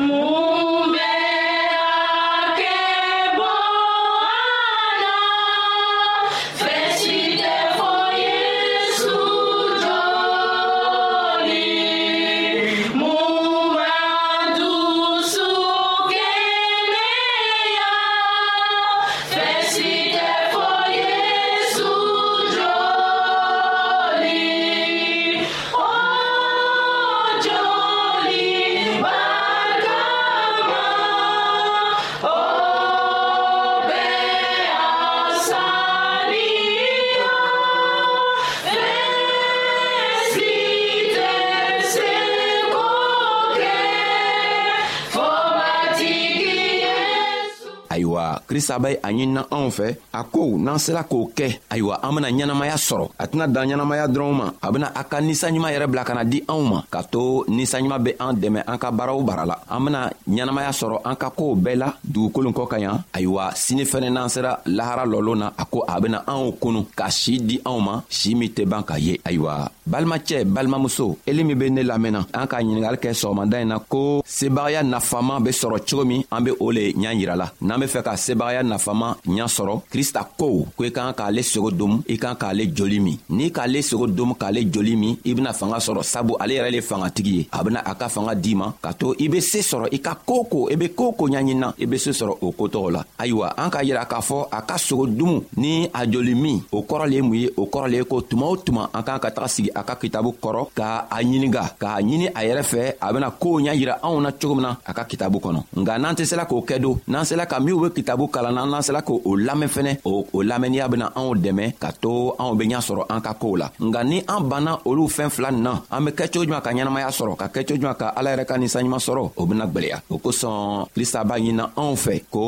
krista 48.57 48.79
be 48.81 48.97
a 49.03 49.09
ɲinina 49.11 49.45
anw 49.51 49.69
fɛ 49.69 49.93
a 50.17 50.23
ko 50.23 50.57
n'an 50.57 50.77
sela 50.79 51.03
k'o 51.03 51.29
kɛ 51.35 51.59
ayiwa 51.69 51.99
an 52.03 52.13
bena 52.15 52.27
ɲɛnamaya 52.29 52.77
sɔrɔ 52.77 53.09
a 53.19 53.25
tɛna 53.27 53.45
dan 53.53 53.69
ɲɛnamaya 53.69 54.07
dɔrɔn 54.09 54.33
ma 54.33 54.49
a 54.61 54.71
bena 54.71 54.91
a 54.95 55.03
ka 55.03 55.19
ninsanɲuman 55.21 55.69
yɛrɛ 55.73 55.87
bila 55.91 56.03
ka 56.03 56.13
na 56.17 56.23
di 56.23 56.41
anw 56.47 56.63
ma 56.65 56.81
k'a 56.89 57.03
to 57.11 57.45
ninsanɲuman 57.49 58.01
be 58.03 58.11
an 58.19 58.33
dɛmɛ 58.35 58.63
an 58.67 58.77
ka 58.79 58.89
baaraw 58.91 59.21
baara 59.21 59.45
la 59.45 59.55
an 59.69 59.79
bena 59.85 60.01
ɲɛnamaya 60.29 60.71
sɔrɔ 60.73 61.01
an 61.05 61.15
ka 61.15 61.29
koow 61.29 61.53
bɛɛ 61.55 61.75
la 61.77 61.93
dugukolon 62.03 62.53
kɔ 62.53 62.67
ka 62.67 62.77
yan 62.79 63.03
ayiwa 63.13 63.51
sini 63.53 63.83
fɛnɛ 63.85 64.09
n'an 64.09 64.29
sera 64.29 64.59
lahara 64.65 65.05
lɔlon 65.05 65.37
na 65.37 65.53
a 65.57 65.65
ko 65.65 65.83
a 65.87 65.99
bena 66.01 66.23
anw 66.27 66.57
kunu 66.59 66.85
ka 66.95 67.09
sii 67.09 67.37
di 67.39 67.57
anw 67.65 67.79
ma 67.79 68.01
sii 68.09 68.33
min 68.35 68.49
tɛ 68.49 68.65
ban 68.65 68.81
ka 68.83 68.95
ye 68.97 69.19
ayiwa 69.23 69.69
balimacɛ 69.85 70.45
balimamuso 70.49 71.15
eli 71.27 71.43
min 71.43 71.57
be 71.59 71.69
ne 71.69 71.83
lamɛnna 71.83 72.25
an 72.33 72.47
k'a 72.47 72.61
ɲiningali 72.65 72.97
kɛ 72.97 73.13
sɔgɔmada 73.13 73.57
ɲi 73.61 73.67
na 73.67 73.77
ko 73.79 74.21
sebagaya 74.25 74.81
nafama 74.83 75.37
be 75.43 75.51
sɔrɔ 75.51 75.77
cogo 75.87 76.05
min 76.07 76.23
an 76.31 76.41
be 76.43 76.51
o 76.59 76.71
le 76.71 76.91
ɲa 76.93 77.13
yirala 77.13 77.51
n'an 77.61 77.79
be 77.79 77.85
fɛ 77.85 78.01
ka 78.01 78.15
seba 78.15 78.46
dɔnbagaya 78.47 78.63
nafama 78.63 79.15
ɲa 79.25 79.47
sɔrɔ 79.47 79.81
krista 79.91 80.27
ko 80.37 80.65
ko 80.75 80.83
i 80.83 80.91
kan 80.91 81.13
k'ale 81.13 81.41
sogo 81.43 81.71
domu 81.71 82.01
i 82.07 82.17
kan 82.17 82.35
k'ale 82.35 82.67
joli 82.73 82.99
min 82.99 83.17
n'i 83.29 83.51
k'ale 83.51 83.81
sogo 83.81 84.07
domu 84.07 84.33
k'ale 84.33 84.69
joli 84.71 84.95
min 84.95 85.15
i 85.25 85.33
bena 85.33 85.53
fanga 85.53 85.77
sɔrɔ 85.77 86.03
sabu 86.03 86.35
ale 86.39 86.53
yɛrɛ 86.55 86.71
le 86.71 86.81
fangatigi 86.81 87.35
ye 87.37 87.47
a 87.51 87.63
bena 87.63 87.81
a 87.85 87.93
ka 87.95 88.07
fanga 88.09 88.35
d'i 88.35 88.55
ma 88.55 88.73
ka 88.81 88.91
to 88.93 89.13
i 89.19 89.27
be 89.27 89.39
see 89.41 89.59
sɔrɔ 89.59 89.87
i 89.91 89.99
ka 89.99 90.15
koo 90.25 90.43
ko 90.45 90.69
i 90.69 90.75
be 90.75 90.89
koo 90.95 91.11
ko 91.11 91.27
ɲaɲinina 91.27 91.73
i 91.79 91.85
be 91.85 91.97
see 91.97 92.11
sɔrɔ 92.11 92.37
o 92.41 92.51
kotɔgɔ 92.51 92.91
la 92.91 93.03
ayiwa 93.19 93.53
an 93.57 93.69
k'a 93.69 93.83
yira 93.83 94.05
k'a 94.05 94.19
fɔ 94.21 94.47
a 94.51 94.61
ka 94.61 94.75
sogo 94.77 95.05
dumu 95.07 95.43
ni 95.57 95.89
a 95.93 96.05
joli 96.07 96.35
min 96.35 96.61
o 96.71 96.81
kɔrɔ 96.83 97.07
le 97.09 97.15
ye 97.15 97.21
mun 97.21 97.33
ye 97.35 97.49
o 97.57 97.65
kɔrɔ 97.67 97.89
le 97.89 97.97
ye 97.97 98.03
ko 98.05 98.21
tuma 98.21 98.47
o 98.51 98.55
tuma 98.57 98.89
an 98.93 99.03
k'an 99.03 99.19
ka 99.19 99.29
taga 99.31 99.47
sigi 99.47 99.69
a 99.75 99.83
ka 99.83 99.95
kitabu 99.95 100.33
kɔrɔ 100.41 100.67
ka 100.73 101.07
a 101.11 101.17
ɲininga 101.21 101.75
k'a 101.79 102.01
ɲini 102.01 102.27
a 102.35 102.41
yɛrɛ 102.45 102.63
fɛ 102.63 102.93
a 103.01 103.13
bena 103.13 103.29
koow 103.31 103.59
ɲa 103.59 103.75
yira 103.75 103.99
anw 104.03 104.21
na 104.21 104.31
cogo 104.31 104.55
min 104.55 104.63
na 104.63 104.75
a 104.85 104.93
ka 104.93 105.03
kitabu 105.05 105.39
kɔnɔ 105.39 105.61
nga 105.81 105.97
n'an 105.99 106.15
tɛ 106.15 106.25
sela 106.25 106.45
k'o 106.47 106.61
kɛ 106.65 106.79
don 106.81 106.97
n'an 107.07 107.23
sela 107.25 107.45
ka 107.47 107.59
minw 107.59 107.79
be 107.81 107.89
kitabu 108.01 108.27
kalanna 108.37 108.69
n'an 108.69 108.83
sela 108.85 109.01
k'o 109.01 109.17
lamɛn 109.47 109.67
fɛnɛ 109.75 109.91
o 110.05 110.13
lamɛnniya 110.49 110.85
bena 110.93 111.07
anw 111.17 111.33
dɛmɛ 111.43 111.65
ka 111.81 111.89
to 112.01 112.35
anw 112.37 112.53
be 112.57 112.65
ɲa 112.69 112.79
sɔrɔ 112.87 113.03
an 113.13 113.19
ka 113.25 113.33
koow 113.33 113.55
la 113.61 113.67
nga 113.87 114.01
ni 114.03 114.17
an 114.33 114.41
banna 114.49 114.71
olu 114.85 115.09
fɛɛn 115.15 115.31
fila 115.35 115.49
nin 115.51 115.63
na 115.65 115.73
an 115.89 116.01
be 116.05 116.11
kɛcogo 116.17 116.45
juman 116.45 116.61
ka 116.61 116.69
ɲɛnamaya 116.71 117.09
sɔrɔ 117.17 117.33
ka 117.41 117.47
kɛcogo 117.53 117.79
juman 117.81 117.97
ka 118.01 118.07
ala 118.17 118.29
yɛrɛ 118.35 118.45
ka 118.45 118.55
ninsanɲuman 118.59 119.01
sɔrɔ 119.07 119.23
o 119.41 119.45
bena 119.49 119.65
gwɛlɛya 119.65 119.97
o 120.13 120.15
kosɔn 120.19 120.85
krista 120.93 121.23
b'a 121.25 121.37
ɲinina 121.41 121.65
anw 121.75 121.95
fɛ 122.03 122.15
ko 122.29 122.43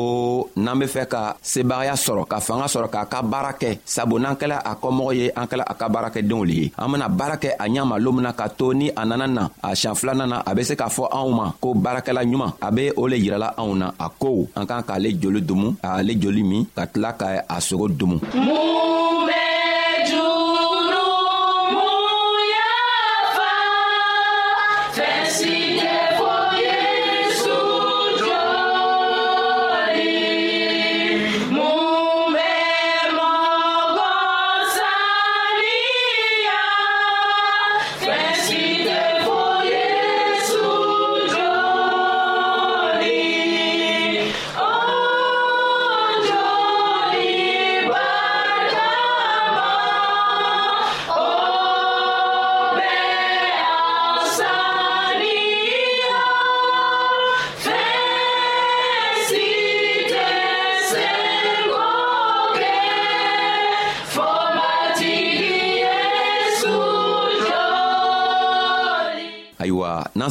n'an 0.56 0.78
be 0.78 0.86
fɛ 0.86 1.02
ka 1.08 1.36
sebagaya 1.42 1.94
sɔrɔ 1.98 2.22
ka 2.28 2.38
fanga 2.38 2.66
sɔrɔ 2.66 2.88
k'a 2.94 3.04
ka 3.10 3.22
baara 3.22 3.52
kɛ 3.58 3.78
sabu 3.84 4.18
n'an 4.20 4.36
kɛla 4.38 4.62
a 4.64 4.72
kɔmɔgɔ 4.78 5.12
ye 5.18 5.30
an 5.34 5.46
kɛla 5.50 5.64
a 5.66 5.74
ka 5.74 5.88
baarakɛdenw 5.88 6.44
le 6.46 6.54
ye 6.62 6.72
an 6.78 6.88
bena 6.92 7.08
baara 7.08 7.36
kɛ 7.36 7.50
a 7.58 7.66
ɲa 7.66 7.84
ma 7.84 7.96
loon 7.98 8.14
min 8.14 8.22
na 8.24 8.32
ka 8.32 8.46
to 8.48 8.72
ni 8.74 8.90
a 8.96 9.02
nana 9.04 9.26
na 9.26 9.48
a 9.64 9.74
siɲan 9.74 9.96
filanan 10.00 10.28
na 10.28 10.42
a 10.46 10.54
be 10.54 10.62
se 10.62 10.76
k'a 10.76 10.86
fɔ 10.98 11.08
anw 11.10 11.34
ma 11.34 11.52
ko 11.60 11.74
baarakɛla 11.74 12.22
ɲuman 12.30 12.52
a 12.62 12.70
be 12.70 12.90
o 12.96 13.06
le 13.08 13.16
yirɛla 13.16 13.54
anw 13.56 13.74
na 13.76 13.90
a 13.98 14.06
kow 14.22 14.46
an 14.54 14.66
kan 14.66 14.82
k'ale 14.86 15.18
joli 15.18 15.40
dumu 15.42 15.74
ale 15.82 16.14
joli 16.14 16.42
min 16.44 16.62
ka 16.76 16.84
tila 16.92 17.10
ka 17.20 17.26
a 17.54 17.56
sogo 17.66 17.86
domu. 18.00 18.16
mun 18.34 19.26
bɛ 19.28 19.40
jun. 20.08 20.39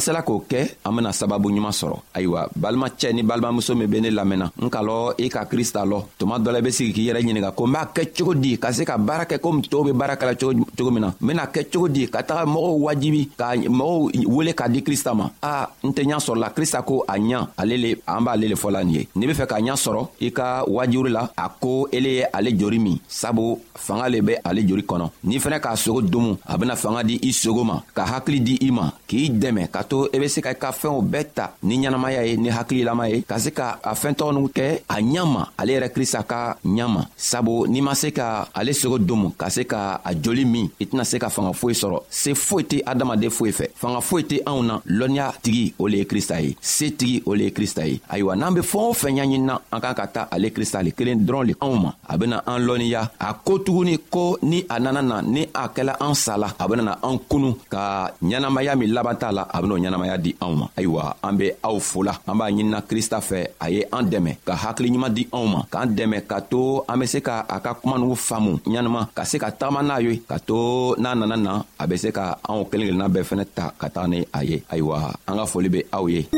sela 0.00 0.22
k'o 0.22 0.40
kɛ 0.48 0.66
an 0.84 0.92
bena 0.96 1.12
sababu 1.12 1.50
ɲuman 1.50 1.72
sɔrɔ 1.72 1.96
ayiwa 2.14 2.48
balimacɛ 2.56 3.12
ni 3.12 3.22
balimamuso 3.22 3.74
min 3.76 3.86
be 3.86 4.00
ne 4.00 4.10
lamɛnna 4.10 4.48
n 4.64 4.68
k'a 4.70 4.82
lɔ 4.82 5.14
i 5.18 5.26
e 5.26 5.28
ka 5.28 5.44
krista 5.44 5.84
lɔ 5.84 6.04
tuma 6.18 6.38
dɔ 6.38 6.52
la 6.52 6.58
i 6.58 6.62
be 6.62 6.70
sigi 6.72 6.92
k'i 6.92 7.04
yɛrɛ 7.12 7.20
ɲininga 7.20 7.52
ko 7.54 7.66
n 7.66 7.72
b'a 7.72 7.88
kɛ 7.92 8.02
cogo 8.16 8.34
di 8.34 8.56
ka 8.58 8.72
se 8.72 8.84
ka 8.84 8.96
baara 8.96 9.24
kɛ 9.26 9.38
komi 9.38 9.60
tɔɔw 9.62 9.84
be 9.84 9.92
baara 9.92 10.14
kɛla 10.16 10.34
cogo 10.40 10.90
min 10.90 11.00
na 11.02 11.08
n 11.08 11.14
bena 11.20 11.44
kɛ 11.46 11.66
cogo 11.70 11.88
di 11.88 12.06
ka 12.08 12.22
taga 12.22 12.46
mɔgɔw 12.46 12.76
wajibi 12.86 13.28
ka 13.36 13.52
mɔgɔw 13.56 14.24
wele 14.26 14.52
k'a 14.54 14.68
di 14.72 14.80
krista 14.82 15.14
ma 15.14 15.28
a 15.42 15.68
n 15.84 15.90
tɛ 15.92 16.02
ɲa 16.08 16.16
sɔrɔla 16.18 16.54
krista 16.54 16.82
ko 16.84 17.04
a 17.06 17.14
ɲa 17.18 17.48
ale 17.58 17.76
le 17.76 17.96
an 18.06 18.24
b'ale 18.24 18.48
le 18.48 18.56
fɔla 18.56 18.84
nin 18.84 18.94
ye 18.94 19.06
n'i 19.16 19.26
be 19.26 19.34
fɛ 19.34 19.46
k'a 19.46 19.60
ɲa 19.60 19.76
sɔrɔ 19.76 20.08
i 20.22 20.32
ka 20.32 20.64
wajuri 20.66 21.10
la 21.12 21.28
a 21.36 21.48
ko 21.60 21.86
ele 21.92 22.08
ye 22.20 22.24
ale 22.32 22.50
jori 22.56 22.78
min 22.80 22.98
sabu 23.06 23.58
fanga 23.76 24.08
le 24.08 24.22
be 24.22 24.32
ale 24.44 24.60
jori 24.66 24.82
kɔnɔ 24.82 25.10
n'i 25.24 25.38
fɛnɛ 25.38 25.60
k'a 25.60 25.76
sogo 25.76 26.00
domu 26.00 26.36
a 26.46 26.56
bena 26.56 26.74
fanga 26.76 27.02
di 27.04 27.18
i 27.22 27.32
sogo 27.32 27.64
ma 27.66 27.82
ka 27.94 28.04
hakili 28.06 28.40
di 28.42 28.54
i 28.62 28.70
ma 28.70 28.90
k'i 29.06 29.28
dɛmɛ 29.28 29.68
ka 29.70 29.82
to 29.90 30.06
i 30.14 30.16
e 30.16 30.16
be 30.22 30.28
se 30.30 30.38
ka 30.40 30.50
i 30.54 30.58
ka 30.62 30.70
fɛnw 30.70 31.02
bɛɛ 31.12 31.24
ta 31.34 31.44
ni 31.66 31.74
ɲɛnamaya 31.82 32.22
ye 32.22 32.36
ni 32.38 32.48
hakililama 32.48 33.04
ye 33.10 33.18
ka 33.26 33.36
se 33.44 33.50
ka 33.50 33.78
a 33.82 33.92
fɛɛn 33.98 34.14
tɔgɔ 34.14 34.30
nu 34.36 34.46
kɛ 34.48 34.64
a 34.88 34.96
ɲama 35.02 35.42
ale 35.58 35.70
yɛrɛ 35.74 35.88
krista 35.92 36.22
ka 36.22 36.54
ɲama 36.64 37.02
sabu 37.16 37.66
n'i 37.66 37.80
ma 37.82 37.92
se 37.94 38.12
ka 38.14 38.46
ale 38.54 38.72
sogo 38.72 38.98
domu 38.98 39.34
ka 39.36 39.48
se 39.50 39.64
ka 39.66 40.00
a 40.04 40.14
joli 40.14 40.44
min 40.44 40.70
i 40.80 40.84
tɛna 40.86 41.04
se 41.04 41.18
ka 41.18 41.28
fanga 41.28 41.50
foyi 41.52 41.74
sɔrɔ 41.74 41.98
se 42.08 42.30
foyi 42.34 42.62
tɛ 42.70 42.76
adamaden 42.86 43.30
foyi 43.30 43.50
fɛ 43.52 43.66
fanga 43.74 43.98
foyi 44.00 44.22
tɛ 44.30 44.36
anw 44.46 44.62
na 44.62 44.78
lɔnniya 44.86 45.26
tigi 45.42 45.74
o 45.78 45.86
le 45.88 45.96
ye 45.98 46.04
krista 46.06 46.40
ye 46.40 46.54
se 46.60 46.86
tigi 46.98 47.22
o 47.26 47.34
le 47.34 47.44
ye 47.48 47.50
krista 47.50 47.82
ye 47.86 48.00
ayiwa 48.08 48.36
n'an 48.36 48.54
be 48.54 48.60
fɛɛn 48.60 48.88
o 48.88 48.92
fɛn 48.92 49.12
ɲaɲinina 49.18 49.54
an 49.72 49.80
kan 49.80 49.94
ka 49.94 50.06
ta 50.06 50.22
ale 50.30 50.50
krista 50.52 50.82
le 50.84 50.92
kelen 50.92 51.26
dɔrɔn 51.26 51.46
le 51.48 51.54
anw 51.60 51.74
ma 51.82 51.90
a 52.06 52.16
bena 52.16 52.42
an 52.46 52.58
lɔnniya 52.66 53.02
a 53.18 53.34
ko 53.34 53.58
tuguni 53.58 53.98
ko 54.10 54.38
ni 54.42 54.64
a 54.70 54.78
nana 54.78 55.02
na 55.02 55.20
ni 55.22 55.42
a 55.52 55.68
kɛla 55.74 55.96
an 56.00 56.14
sala 56.14 56.54
a 56.60 56.68
benana 56.68 56.98
an 57.02 57.18
kunu 57.28 57.56
ka 57.68 58.10
ɲɛnamaya 58.22 58.76
min 58.78 58.92
laban 58.94 59.16
t'a 59.16 59.32
la 59.32 59.42
a 59.50 59.60
ben'o 59.60 59.79
ɲɛnamaya 59.80 60.16
di 60.20 60.30
anw 60.40 60.54
ma 60.60 60.66
ayiwa 60.76 61.02
an 61.24 61.34
be 61.36 61.46
aw 61.68 61.76
fola 61.80 62.12
an 62.28 62.34
b'a 62.38 62.46
ɲinina 62.52 62.78
krista 62.88 63.18
fɛ 63.20 63.40
a 63.58 63.66
ye 63.74 63.82
an 63.92 64.04
dɛmɛ 64.12 64.32
ka 64.46 64.54
hakiliɲuman 64.54 65.12
di 65.16 65.22
anw 65.32 65.46
ma 65.52 65.60
k'an 65.72 65.88
dɛmɛ 65.96 66.18
ka 66.28 66.38
to 66.40 66.84
an 66.88 66.98
be 67.00 67.06
se 67.06 67.20
ka 67.20 67.44
a 67.48 67.58
ka 67.60 67.74
kuma 67.74 67.96
nugu 67.96 68.14
faamu 68.16 68.60
ɲanama 68.64 69.08
ka 69.16 69.22
se 69.24 69.38
ka 69.38 69.50
tagama 69.50 69.82
n'a 69.82 69.98
ye 70.04 70.16
ka 70.28 70.38
to 70.38 70.94
n'a 71.00 71.14
nana 71.14 71.36
na 71.36 71.62
a 71.78 71.86
be 71.86 71.96
se 71.96 72.12
ka 72.12 72.36
anw 72.48 72.64
kelen 72.70 72.92
kelenna 72.92 73.08
bɛɛ 73.08 73.24
fɛnɛ 73.28 73.44
ta 73.54 73.70
ka 73.80 73.88
taga 73.88 74.08
ni 74.08 74.20
a 74.32 74.44
ye 74.44 74.62
ayiwa 74.70 75.12
an 75.28 75.36
ka 75.40 75.44
foli 75.48 75.68
be 75.70 75.80
aw 75.92 76.06
ye 76.08 76.28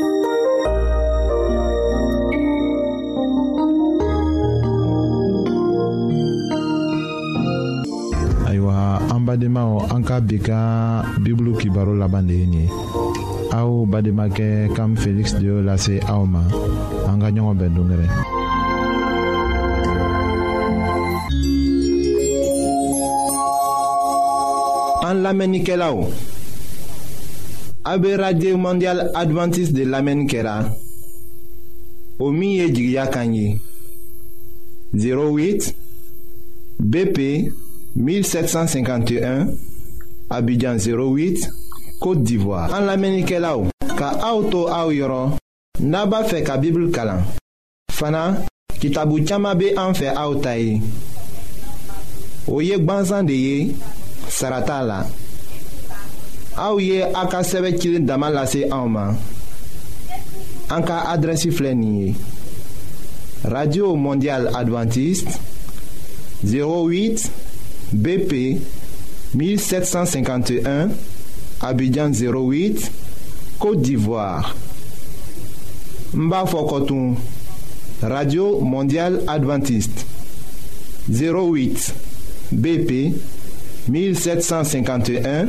ayiwa 8.47 8.99
an 9.13 9.21
badenmaw 9.27 9.91
an 9.93 10.01
ka 10.03 10.19
bi 10.21 10.37
ka 10.39 10.59
bibulu 11.19 11.57
kibaro 11.59 11.93
laban 11.97 12.27
de 12.27 12.33
ye 12.35 12.45
nin 12.47 12.67
ye 12.69 13.11
Aou 13.53 13.85
bademake 13.85 14.67
kam 14.75 14.95
Felix 14.97 15.33
de 15.37 15.51
lase 15.65 15.99
aoma 16.09 16.41
an 17.09 17.19
ka 17.21 17.29
ɲɔgɔn 17.35 17.57
bɛn 17.59 17.71
dongɛrɛ 17.75 18.05
an 25.07 25.15
lamɛnnikɛlaw 25.23 25.95
a 27.91 27.97
be 28.01 28.09
radio 28.15 28.57
mondial 28.57 28.99
advantiste 29.13 29.73
de 29.75 29.83
lamɛnni 29.85 30.25
kɛra 30.31 30.73
o 32.19 32.31
min 32.31 32.49
ye 32.57 32.65
jigiya 32.73 33.05
kan 33.11 33.35
ye 33.35 33.59
08 34.93 35.75
bp 36.85 37.17
1751 37.95 39.53
abidjan 40.37 40.79
08 40.79 41.62
Côte 42.03 42.21
d'Ivoire. 42.21 42.69
An 42.75 42.83
lamenike 42.83 43.37
la 43.39 43.53
ou, 43.55 43.69
ka 43.95 44.09
aoutou 44.27 44.65
aou 44.67 44.91
yoron, 44.91 45.37
naba 45.79 46.19
fe 46.27 46.41
ka 46.43 46.57
bibl 46.59 46.89
kalan. 46.91 47.21
Fana, 47.95 48.23
ki 48.81 48.89
tabou 48.91 49.23
tiyama 49.23 49.53
be 49.55 49.69
an 49.79 49.95
fe 49.95 50.09
aoutayi. 50.11 50.81
O 52.51 52.59
yek 52.59 52.83
banzan 52.83 53.23
de 53.29 53.37
ye, 53.39 54.25
sarata 54.27 54.81
la. 54.83 54.97
Aou 56.59 56.81
ye 56.83 56.99
a 57.05 57.23
ka 57.31 57.39
seve 57.47 57.71
kilin 57.79 58.03
daman 58.11 58.35
lase 58.35 58.65
aouman. 58.67 59.15
An 60.75 60.83
ka 60.83 61.05
adresi 61.13 61.53
flenye. 61.55 62.17
Radio 63.47 63.93
Mondial 63.95 64.51
Adventiste, 64.59 65.39
08 66.51 67.23
BP 67.93 68.43
1751 69.39 70.89
Abidjan 71.63 72.09
08, 72.11 72.91
Côte 73.57 73.81
d'Ivoire. 73.81 74.53
Mbafokotoum, 76.13 77.15
Radio 78.01 78.59
Mondiale 78.59 79.21
Adventiste. 79.27 80.05
08, 81.09 81.93
BP 82.51 83.13
1751, 83.87 85.45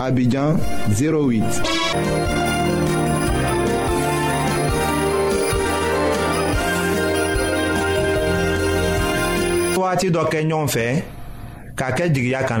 Abidjan 0.00 0.56
08. 0.88 1.42
Pour 9.74 9.88
dɔ 10.10 10.24
kɛ 10.30 10.40
ɲɔgɔn 10.44 10.66
fɛ 10.74 10.84
k'a 11.76 11.92
kɛ 11.96 12.04
jigiya 12.14 12.42
kan 12.48 12.60